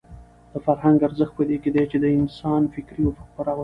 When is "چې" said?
1.91-1.97